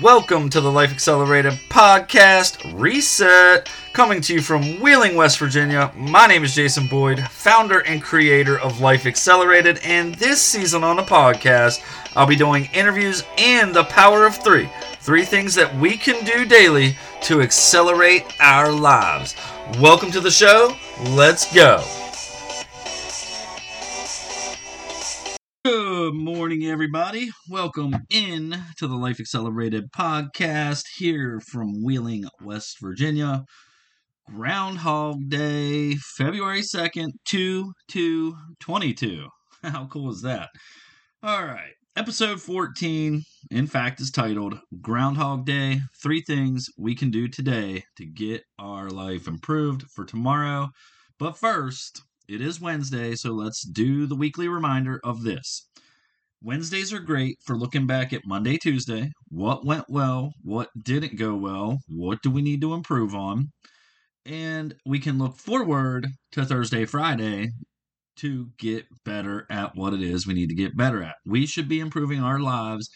[0.00, 5.92] Welcome to the Life Accelerated Podcast Reset, coming to you from Wheeling, West Virginia.
[5.96, 10.94] My name is Jason Boyd, founder and creator of Life Accelerated, and this season on
[10.94, 11.82] the podcast,
[12.14, 14.70] I'll be doing interviews and the power of three.
[15.00, 19.34] Three things that we can do daily to accelerate our lives.
[19.80, 20.76] Welcome to the show.
[21.08, 21.84] Let's go.
[26.42, 27.30] Morning, everybody.
[27.48, 33.44] Welcome in to the Life Accelerated podcast here from Wheeling, West Virginia.
[34.26, 39.28] Groundhog Day, February 2nd, 2 2 22.
[39.62, 40.48] How cool is that?
[41.22, 41.74] All right.
[41.94, 48.04] Episode 14, in fact, is titled Groundhog Day Three Things We Can Do Today to
[48.04, 50.70] Get Our Life Improved for Tomorrow.
[51.20, 55.68] But first, it is Wednesday, so let's do the weekly reminder of this.
[56.44, 59.12] Wednesdays are great for looking back at Monday, Tuesday.
[59.28, 60.32] What went well?
[60.42, 61.78] What didn't go well?
[61.86, 63.52] What do we need to improve on?
[64.26, 67.50] And we can look forward to Thursday, Friday
[68.16, 71.14] to get better at what it is we need to get better at.
[71.24, 72.90] We should be improving our lives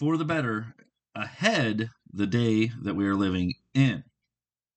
[0.00, 0.74] for the better
[1.14, 4.02] ahead the day that we are living in.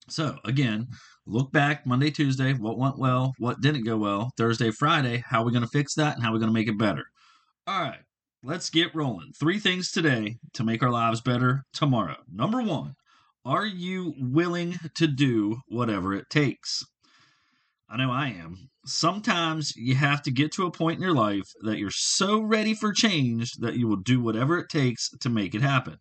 [0.10, 0.88] So, again,
[1.26, 5.46] look back Monday, Tuesday, what went well, what didn't go well, Thursday, Friday, how are
[5.46, 7.06] we going to fix that and how are we going to make it better.
[7.68, 8.00] All right,
[8.44, 9.34] let's get rolling.
[9.40, 12.18] Three things today to make our lives better tomorrow.
[12.28, 12.96] Number one,
[13.46, 16.84] are you willing to do whatever it takes?
[17.88, 18.70] I know I am.
[18.84, 22.74] Sometimes you have to get to a point in your life that you're so ready
[22.74, 25.98] for change that you will do whatever it takes to make it happen.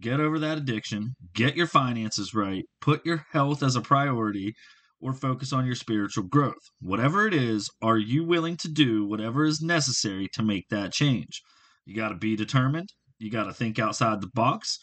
[0.00, 4.54] Get over that addiction, get your finances right, put your health as a priority,
[5.00, 6.70] or focus on your spiritual growth.
[6.80, 11.42] Whatever it is, are you willing to do whatever is necessary to make that change?
[11.84, 12.92] You got to be determined.
[13.18, 14.78] You got to think outside the box,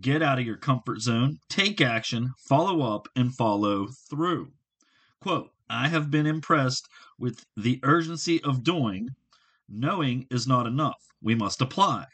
[0.00, 4.52] get out of your comfort zone, take action, follow up, and follow through.
[5.20, 9.10] Quote I have been impressed with the urgency of doing.
[9.68, 10.96] Knowing is not enough.
[11.20, 12.06] We must apply.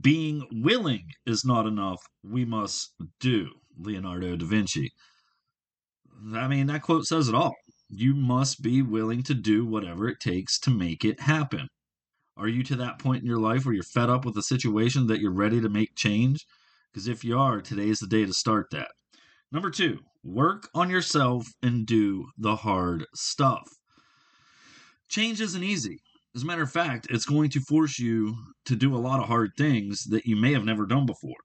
[0.00, 2.00] Being willing is not enough.
[2.22, 3.50] We must do.
[3.78, 4.92] Leonardo da Vinci.
[6.32, 7.54] I mean, that quote says it all.
[7.88, 11.68] You must be willing to do whatever it takes to make it happen.
[12.36, 15.06] Are you to that point in your life where you're fed up with the situation
[15.06, 16.44] that you're ready to make change?
[16.92, 18.88] Because if you are, today is the day to start that.
[19.52, 23.68] Number two, work on yourself and do the hard stuff.
[25.08, 25.98] Change isn't easy.
[26.34, 28.34] As a matter of fact, it's going to force you
[28.64, 31.36] to do a lot of hard things that you may have never done before.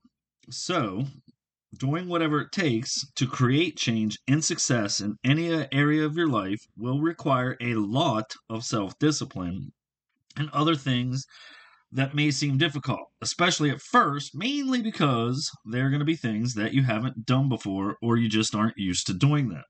[0.50, 1.06] So,
[1.78, 6.60] doing whatever it takes to create change and success in any area of your life
[6.76, 9.72] will require a lot of self discipline
[10.36, 11.26] and other things
[11.92, 16.74] that may seem difficult, especially at first, mainly because they're going to be things that
[16.74, 19.64] you haven't done before or you just aren't used to doing them.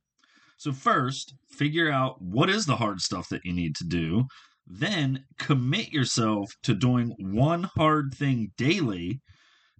[0.58, 4.26] So, first, figure out what is the hard stuff that you need to do.
[4.68, 9.22] Then, commit yourself to doing one hard thing daily.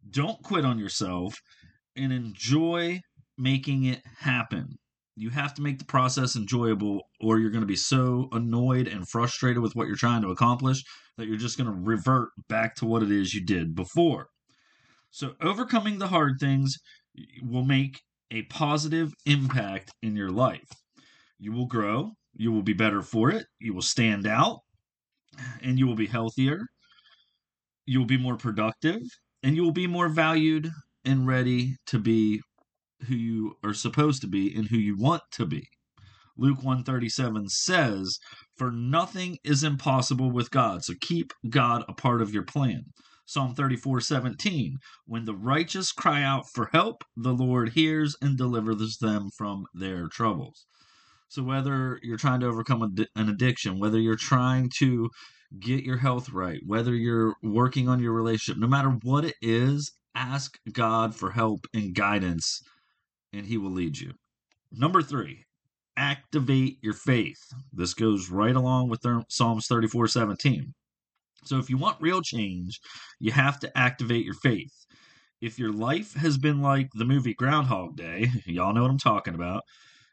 [0.10, 1.36] Don't quit on yourself
[2.00, 3.02] and enjoy
[3.38, 4.78] making it happen.
[5.16, 9.08] You have to make the process enjoyable, or you're going to be so annoyed and
[9.08, 10.82] frustrated with what you're trying to accomplish
[11.18, 14.28] that you're just going to revert back to what it is you did before.
[15.12, 16.78] So, overcoming the hard things
[17.44, 18.00] will make
[18.32, 20.70] a positive impact in your life.
[21.38, 24.60] You will grow, you will be better for it, you will stand out,
[25.62, 26.62] and you will be healthier,
[27.86, 29.02] you will be more productive,
[29.44, 30.72] and you will be more valued
[31.10, 32.42] and ready to be
[33.08, 35.68] who you are supposed to be and who you want to be.
[36.38, 38.20] Luke 137 says,
[38.58, 42.84] "For nothing is impossible with God." So keep God a part of your plan.
[43.26, 49.30] Psalm 34:17, "When the righteous cry out for help, the Lord hears and delivers them
[49.38, 50.66] from their troubles."
[51.28, 55.10] So whether you're trying to overcome an addiction, whether you're trying to
[55.60, 59.92] get your health right, whether you're working on your relationship, no matter what it is,
[60.16, 62.62] ask God for help and guidance,
[63.34, 64.14] and He will lead you.
[64.72, 65.46] Number three,
[65.98, 67.40] activate your faith.
[67.74, 70.74] This goes right along with Psalms 34 17.
[71.46, 72.80] So, if you want real change,
[73.20, 74.74] you have to activate your faith.
[75.42, 79.36] If your life has been like the movie Groundhog Day, y'all know what I'm talking
[79.36, 79.64] about,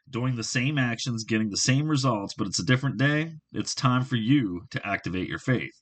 [0.09, 4.03] doing the same actions, getting the same results, but it's a different day, it's time
[4.03, 5.73] for you to activate your faith,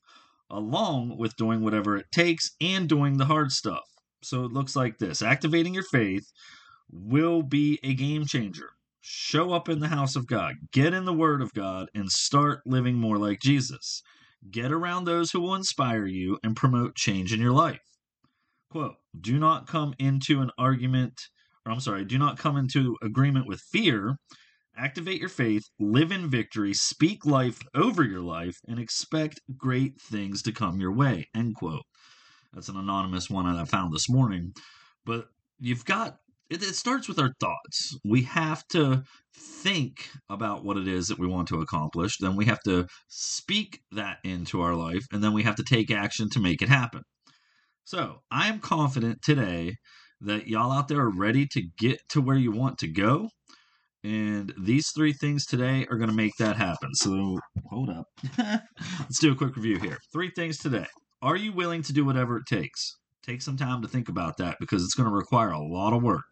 [0.50, 3.84] along with doing whatever it takes and doing the hard stuff.
[4.28, 6.30] So it looks like this activating your faith
[6.90, 8.70] will be a game changer.
[9.00, 12.62] Show up in the house of God, get in the Word of God, and start
[12.66, 14.02] living more like Jesus.
[14.50, 17.80] Get around those who will inspire you and promote change in your life.
[18.70, 21.20] Quote, do not come into an argument,
[21.64, 24.16] or I'm sorry, do not come into agreement with fear.
[24.76, 30.42] Activate your faith, live in victory, speak life over your life, and expect great things
[30.42, 31.28] to come your way.
[31.34, 31.84] End quote.
[32.56, 34.52] That's an anonymous one that I found this morning.
[35.04, 35.26] But
[35.60, 36.16] you've got
[36.48, 37.98] it, it starts with our thoughts.
[38.02, 39.02] We have to
[39.36, 42.16] think about what it is that we want to accomplish.
[42.18, 45.90] Then we have to speak that into our life, and then we have to take
[45.90, 47.02] action to make it happen.
[47.84, 49.74] So I am confident today
[50.22, 53.28] that y'all out there are ready to get to where you want to go.
[54.02, 56.94] And these three things today are going to make that happen.
[56.94, 57.38] So
[57.68, 58.06] hold up.
[58.38, 59.98] Let's do a quick review here.
[60.12, 60.86] Three things today.
[61.22, 62.96] Are you willing to do whatever it takes?
[63.24, 66.02] Take some time to think about that because it's going to require a lot of
[66.02, 66.24] work.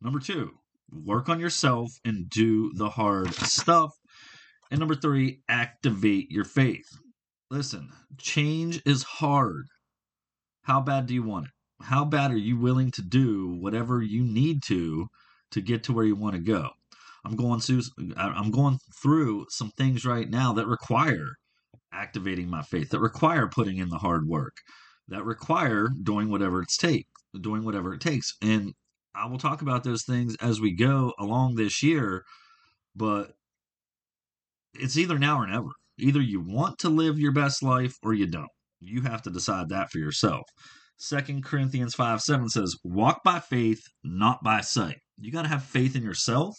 [0.00, 0.52] Number two,
[0.90, 3.90] work on yourself and do the hard stuff.
[4.70, 6.86] And number three, activate your faith.
[7.50, 9.66] Listen, change is hard.
[10.62, 11.52] How bad do you want it?
[11.84, 15.08] How bad are you willing to do whatever you need to
[15.50, 16.70] to get to where you want to go?
[17.24, 17.82] I'm going through
[18.16, 21.36] I'm going through some things right now that require
[21.92, 24.56] activating my faith, that require putting in the hard work
[25.10, 27.06] that require doing whatever it's take,
[27.38, 28.36] doing whatever it takes.
[28.40, 28.72] And
[29.14, 32.24] I will talk about those things as we go along this year,
[32.96, 33.32] but
[34.74, 35.68] it's either now or never.
[35.98, 38.48] Either you want to live your best life or you don't.
[38.78, 40.44] You have to decide that for yourself.
[40.96, 44.98] Second Corinthians 5 7 says, Walk by faith, not by sight.
[45.18, 46.54] You got to have faith in yourself.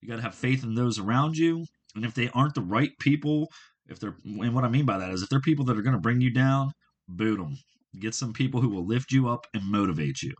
[0.00, 1.64] You got to have faith in those around you.
[1.94, 3.48] And if they aren't the right people,
[3.88, 5.94] if they're, and what I mean by that is if they're people that are going
[5.94, 6.72] to bring you down,
[7.08, 7.56] boot them.
[7.98, 10.34] Get some people who will lift you up and motivate you.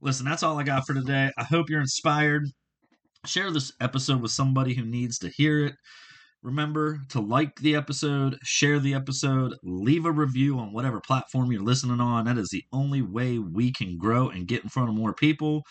[0.00, 1.30] Listen, that's all I got for today.
[1.36, 2.44] I hope you're inspired.
[3.26, 5.74] Share this episode with somebody who needs to hear it.
[6.42, 11.62] Remember to like the episode, share the episode, leave a review on whatever platform you're
[11.62, 12.26] listening on.
[12.26, 15.62] That is the only way we can grow and get in front of more people.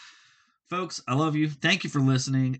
[0.69, 1.49] Folks, I love you.
[1.49, 2.59] Thank you for listening.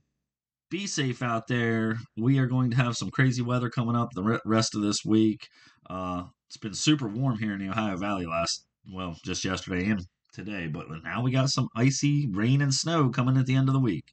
[0.69, 1.97] Be safe out there.
[2.17, 5.47] We are going to have some crazy weather coming up the rest of this week.
[5.89, 10.05] Uh, it's been super warm here in the Ohio Valley last, well, just yesterday and
[10.33, 13.73] today, but now we got some icy rain and snow coming at the end of
[13.73, 14.03] the week.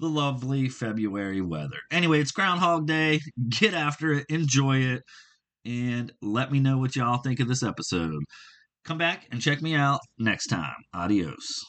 [0.00, 1.76] The lovely February weather.
[1.90, 3.20] Anyway, it's Groundhog Day.
[3.48, 5.02] Get after it, enjoy it,
[5.64, 8.24] and let me know what y'all think of this episode.
[8.84, 10.74] Come back and check me out next time.
[10.92, 11.64] Adios.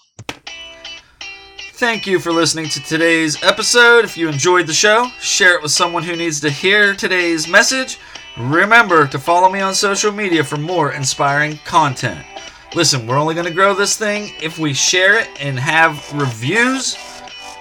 [1.83, 4.05] Thank you for listening to today's episode.
[4.05, 7.99] If you enjoyed the show, share it with someone who needs to hear today's message.
[8.37, 12.25] Remember to follow me on social media for more inspiring content.
[12.73, 16.97] Listen, we're only going to grow this thing if we share it and have reviews.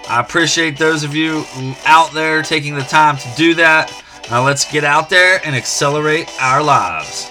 [0.07, 1.43] I appreciate those of you
[1.85, 3.91] out there taking the time to do that.
[4.31, 7.29] Now let's get out there and accelerate our lives.